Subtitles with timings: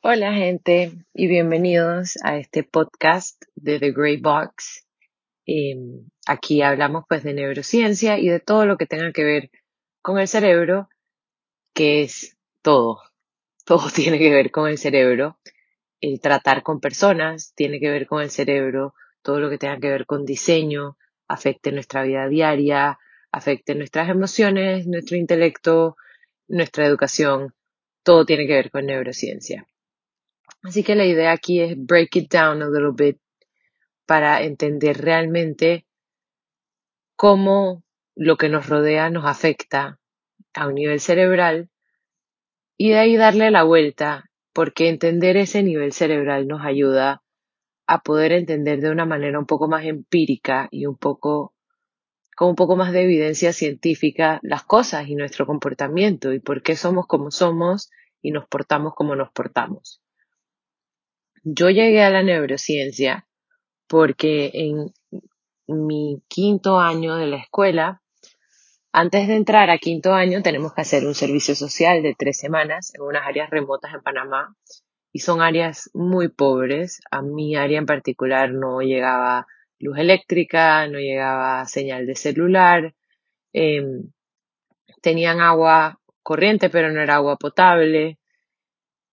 [0.00, 4.86] Hola gente y bienvenidos a este podcast de The Grey Box.
[5.44, 9.50] Em, aquí hablamos pues de neurociencia y de todo lo que tenga que ver
[10.00, 10.88] con el cerebro,
[11.74, 13.02] que es todo.
[13.64, 15.40] Todo tiene que ver con el cerebro.
[16.00, 18.94] El tratar con personas tiene que ver con el cerebro.
[19.22, 20.96] Todo lo que tenga que ver con diseño
[21.26, 23.00] afecte nuestra vida diaria,
[23.32, 25.96] afecte nuestras emociones, nuestro intelecto,
[26.46, 27.52] nuestra educación.
[28.04, 29.66] Todo tiene que ver con neurociencia.
[30.62, 33.18] Así que la idea aquí es break it down a little bit
[34.06, 35.86] para entender realmente
[37.16, 37.84] cómo
[38.16, 40.00] lo que nos rodea nos afecta
[40.54, 41.70] a un nivel cerebral
[42.76, 47.22] y de ahí darle la vuelta, porque entender ese nivel cerebral nos ayuda
[47.86, 51.54] a poder entender de una manera un poco más empírica y un poco
[52.36, 56.76] con un poco más de evidencia científica las cosas y nuestro comportamiento y por qué
[56.76, 57.90] somos como somos
[58.22, 60.00] y nos portamos como nos portamos.
[61.44, 63.26] Yo llegué a la neurociencia
[63.86, 64.92] porque en
[65.66, 68.02] mi quinto año de la escuela,
[68.92, 72.92] antes de entrar a quinto año tenemos que hacer un servicio social de tres semanas
[72.94, 74.56] en unas áreas remotas en Panamá
[75.12, 77.00] y son áreas muy pobres.
[77.10, 79.46] A mi área en particular no llegaba
[79.78, 82.94] luz eléctrica, no llegaba señal de celular,
[83.52, 84.10] em,
[85.02, 88.18] tenían agua corriente pero no era agua potable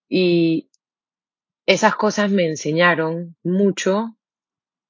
[0.10, 0.70] y
[1.66, 4.18] esas cosas me enseñaron mucho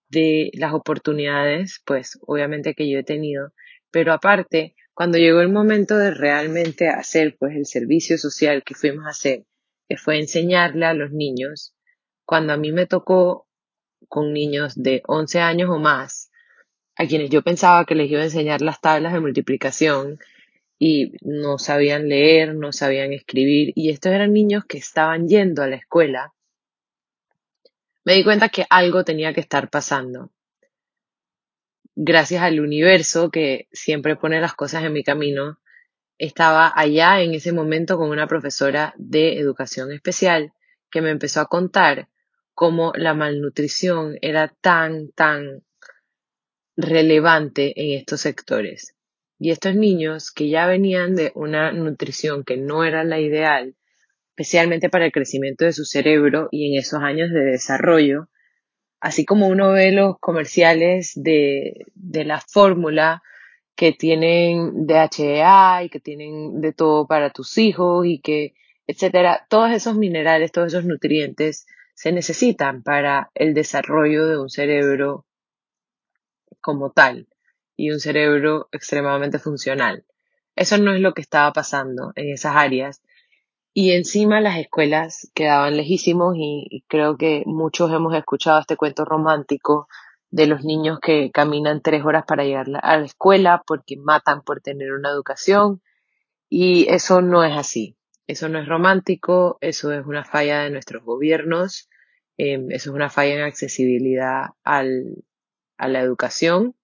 [0.09, 3.53] de las oportunidades, pues obviamente que yo he tenido,
[3.91, 9.05] pero aparte, cuando llegó el momento de realmente hacer pues el servicio social que fuimos
[9.05, 9.45] a hacer,
[9.87, 11.73] que fue enseñarle a los niños,
[12.25, 13.47] cuando a mí me tocó
[14.07, 16.29] con niños de 11 años o más,
[16.97, 20.19] a quienes yo pensaba que les iba a enseñar las tablas de multiplicación
[20.77, 25.67] y no sabían leer, no sabían escribir, y estos eran niños que estaban yendo a
[25.67, 26.34] la escuela
[28.05, 30.31] me di cuenta que algo tenía que estar pasando.
[31.95, 35.59] Gracias al universo que siempre pone las cosas en mi camino,
[36.17, 40.53] estaba allá en ese momento con una profesora de educación especial
[40.91, 42.07] que me empezó a contar
[42.53, 45.63] cómo la malnutrición era tan, tan
[46.77, 48.95] relevante en estos sectores.
[49.39, 53.75] Y estos niños que ya venían de una nutrición que no era la ideal,
[54.35, 58.27] especialmente para el crecimiento de su cerebro y en esos años de desarrollo,
[58.99, 63.23] así como uno ve los comerciales de, de la fórmula
[63.75, 68.55] que tienen DHEA y que tienen de todo para tus hijos y que,
[68.87, 75.25] etcétera, todos esos minerales, todos esos nutrientes se necesitan para el desarrollo de un cerebro
[76.59, 77.29] como tal
[77.77, 80.03] y un cerebro extremadamente funcional.
[80.57, 83.01] Eso no es lo que estaba pasando en esas áreas
[83.77, 89.89] y encima las escuelas quedaban lejísimos y, creo que muchos hemos escuchado este cuento romántico
[90.31, 94.61] de los niños que caminan tres horas para llegar a la escuela porque matan por
[94.61, 95.81] tener una educación
[96.49, 97.97] y eso no es así.
[98.27, 101.89] Eso no es romántico, eso es una falla de nuestros gobiernos,
[102.37, 105.25] em, eso es una falla en accesibilidad al,
[105.77, 106.75] a la educación.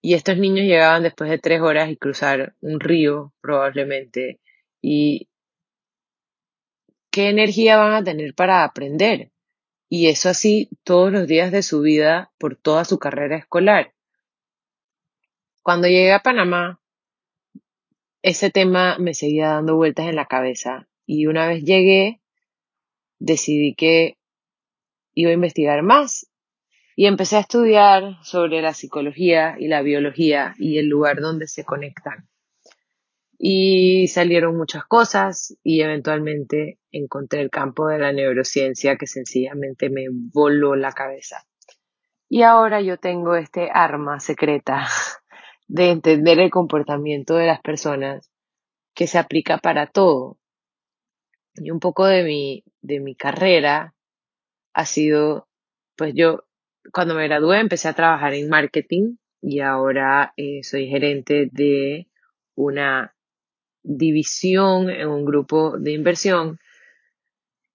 [0.00, 4.40] Y estos niños llegaban después de tres horas y cruzar un río probablemente
[4.80, 5.28] y
[7.18, 9.32] qué energía van a tener para aprender.
[9.88, 13.92] Y eso así todos los días de su vida por toda su carrera escolar.
[15.64, 16.80] Cuando llegué a Panamá,
[18.22, 20.86] ese tema me seguía dando vueltas en la cabeza.
[21.06, 22.20] Y una vez llegué,
[23.18, 24.16] decidí que
[25.12, 26.30] iba a investigar más.
[26.94, 31.64] Y empecé a estudiar sobre la psicología y la biología y el lugar donde se
[31.64, 32.28] conectan
[33.38, 40.06] y salieron muchas cosas y eventualmente encontré el campo de la neurociencia que sencillamente me
[40.10, 41.46] voló la cabeza.
[42.28, 44.86] Y ahora yo tengo este arma secreta
[45.68, 48.28] de entender el comportamiento de las personas
[48.92, 50.38] que se aplica para todo.
[51.54, 53.94] Y un poco de mi, de mi carrera
[54.74, 55.48] ha sido,
[55.96, 56.44] pues yo
[56.92, 62.08] cuando me gradué empecé a trabajar en marketing y ahora eh, soy gerente de
[62.54, 63.14] una
[63.88, 66.58] división en un grupo de inversión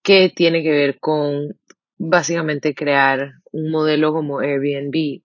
[0.03, 1.57] que tiene que ver con
[1.97, 5.21] básicamente crear un modelo como Airbnb.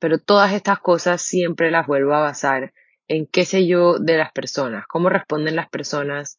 [0.00, 2.72] Pero todas estas cosas siempre las vuelvo a basar
[3.08, 6.38] en qué sé yo de las personas, cómo responden las personas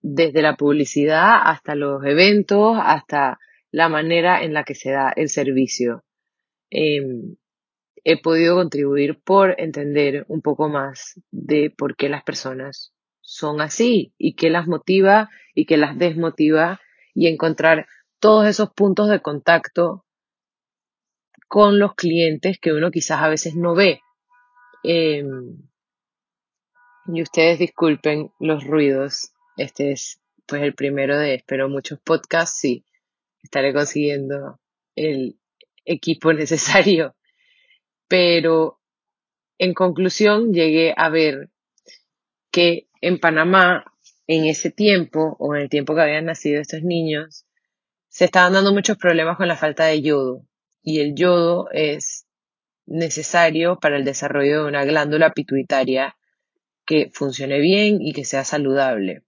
[0.00, 3.38] desde la publicidad hasta los eventos, hasta
[3.70, 6.04] la manera en la que se da el servicio.
[6.70, 7.36] Em,
[8.04, 12.92] he podido contribuir por entender un poco más de por qué las personas
[13.22, 16.80] son así y qué las motiva y qué las desmotiva
[17.14, 17.86] y encontrar
[18.18, 20.04] todos esos puntos de contacto
[21.48, 24.00] con los clientes que uno quizás a veces no ve.
[24.82, 25.68] Em,
[27.06, 29.32] y ustedes disculpen los ruidos.
[29.56, 32.58] Este es pues el primero de, espero, muchos podcasts.
[32.58, 32.84] Sí,
[33.42, 34.60] estaré consiguiendo
[34.96, 35.38] el
[35.84, 37.14] equipo necesario.
[38.16, 38.78] Pero
[39.58, 41.50] en conclusión llegué a ver
[42.52, 43.92] que en Panamá,
[44.28, 47.44] en ese tiempo, o en el tiempo que habían nacido estos niños,
[48.06, 50.46] se estaban dando muchos problemas con la falta de yodo.
[50.80, 52.28] Y el yodo es
[52.86, 56.16] necesario para el desarrollo de una glándula pituitaria
[56.86, 59.24] que funcione bien y que sea saludable.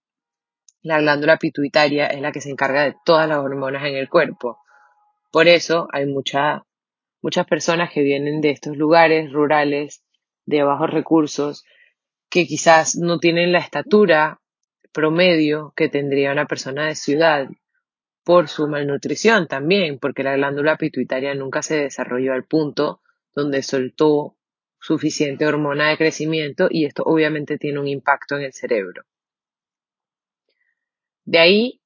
[0.82, 4.60] La glándula pituitaria es la que se encarga de todas las hormonas en el cuerpo.
[5.32, 6.06] Por eso hay
[7.26, 10.04] muchas personas que vienen de estos lugares rurales
[10.44, 11.64] de bajos recursos
[12.30, 14.40] que quizás no tienen la estatura
[14.92, 17.48] promedio que tendría una persona de ciudad
[18.22, 23.00] por su malnutrición también, porque la glándula pituitaria nunca se desarrolló al punto
[23.34, 24.36] donde soltó
[24.78, 29.02] suficiente hormona de crecimiento y esto obviamente tiene un impacto en el cerebro.
[31.24, 31.80] De ahí,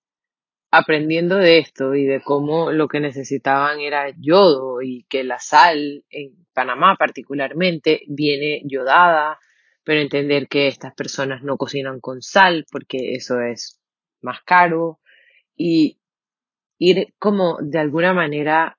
[0.70, 6.05] aprendiendo de esto y de cómo lo que necesitaban era yodo y que la sal
[6.11, 9.38] en Panamá particularmente viene yodada,
[9.82, 13.81] pero entender que estas personas no cocinan con sal porque eso es
[14.20, 15.00] más caro
[15.56, 15.99] y
[16.78, 18.78] ir como de alguna manera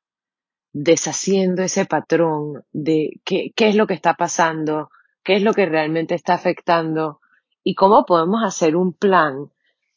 [0.74, 4.90] deshaciendo ese patrón de qué, qué es lo que está pasando,
[5.24, 7.20] qué es lo que realmente está afectando
[7.64, 9.52] y cómo podemos hacer un plan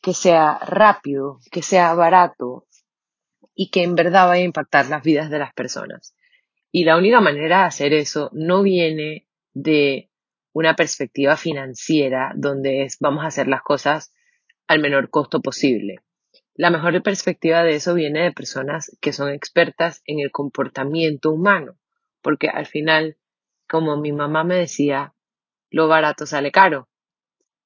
[0.05, 2.67] que sea rápido, que sea barato
[3.55, 6.15] y que en verdad vaya a impactar las vidas de las personas.
[6.71, 10.11] Y la única manera de hacer eso no viene de
[10.53, 14.13] una perspectiva financiera donde es vamos a hacer las cosas
[14.67, 16.01] al menor costo posible.
[16.55, 21.79] La mejor perspectiva de eso viene de personas que son expertas en el comportamiento humano,
[22.21, 23.17] porque al final,
[23.67, 25.15] como mi mamá me decía,
[25.71, 26.91] lo barato sale caro.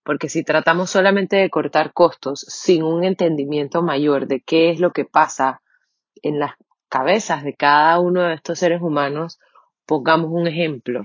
[0.09, 4.95] Porque si tratamos solamente de cortar costos sin un entendimiento mayor de qué es lo
[4.95, 5.61] que pasa
[6.23, 6.53] en las
[6.89, 9.39] cabezas de cada uno de estos seres humanos,
[9.85, 11.03] pongamos un ejemplo.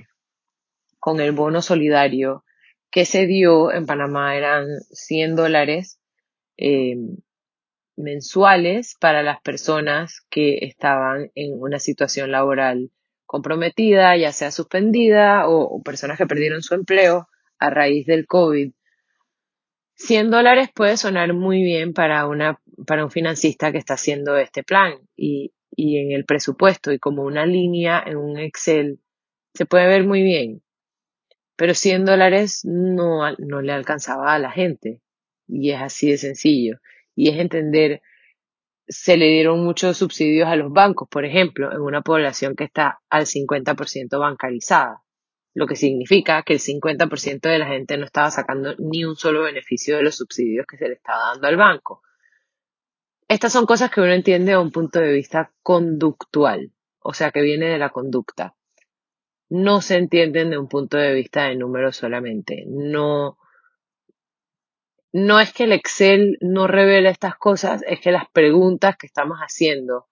[0.99, 2.45] Con el bono solidario
[2.91, 5.99] que se dio en Panamá eran 100 dólares
[6.55, 6.95] eh,
[7.97, 12.89] mensuales para las personas que estaban en una situación laboral
[13.25, 17.27] comprometida, ya sea suspendida o, personas que perdieron su empleo
[17.59, 18.71] a raíz del COVID.
[19.95, 24.63] 100 dólares puede sonar muy bien para, una, para un financista que está haciendo este
[24.63, 28.99] plan y, y en el presupuesto y como una línea en un Excel
[29.53, 30.61] se puede ver muy bien.
[31.55, 35.01] Pero 100 dólares no, no le alcanzaba a la gente
[35.47, 36.79] y es así de sencillo
[37.15, 38.01] y es entender,
[38.87, 42.99] se le dieron muchos subsidios a los bancos, por ejemplo, en una población que está
[43.09, 45.03] al 50% bancarizada,
[45.53, 49.43] lo que significa que el 50% de la gente no estaba sacando ni un solo
[49.43, 52.01] beneficio de los subsidios que se le estaba dando al banco.
[53.27, 57.41] Estas son cosas que uno entiende a un punto de vista conductual, o sea, que
[57.41, 58.55] viene de la conducta.
[59.49, 62.65] No se entienden de un punto de vista de números solamente.
[62.67, 63.37] No,
[65.11, 69.37] no es que el Excel no revele estas cosas, es que las preguntas que estamos
[69.39, 70.07] haciendo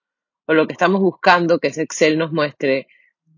[0.46, 2.86] o lo que estamos buscando que ese Excel nos muestre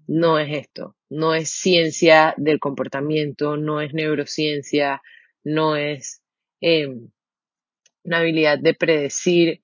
[0.07, 5.01] no es esto, no es ciencia del comportamiento, no es neurociencia,
[5.45, 6.21] no es
[6.61, 7.13] em,
[8.03, 9.63] una habilidad de predecir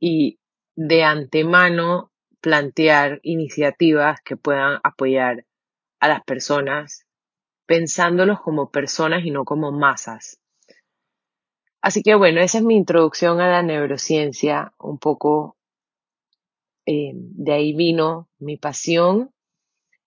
[0.00, 0.40] y
[0.74, 5.46] de antemano plantear iniciativas que puedan apoyar
[6.00, 7.06] a las personas
[7.66, 10.40] pensándolos como personas y no como masas.
[11.80, 15.56] Así que bueno, esa es mi introducción a la neurociencia, un poco
[16.86, 19.32] eh, de ahí vino mi pasión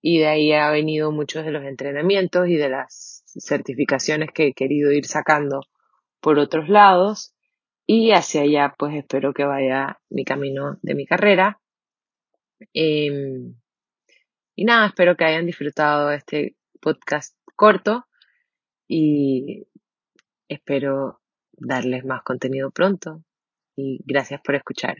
[0.01, 4.53] y de ahí ha venido muchos de los entrenamientos y de las certificaciones que he
[4.53, 5.62] querido ir sacando
[6.20, 7.36] por otros lados
[7.86, 11.62] y hacia allá pues espero que vaya mi camino de mi carrera.
[12.74, 13.55] Em,
[14.55, 18.05] y nada, espero que hayan disfrutado este podcast corto
[18.88, 19.67] y
[20.48, 21.22] espero
[21.53, 23.24] darles más contenido pronto
[23.75, 24.98] y gracias por escuchar.